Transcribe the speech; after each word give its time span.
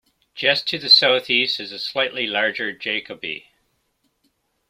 Just 0.33 0.67
to 0.69 0.79
the 0.79 0.89
southeast 0.89 1.59
is 1.59 1.69
the 1.69 1.77
slightly 1.77 2.25
larger 2.25 2.73
Jacobi. 2.73 3.51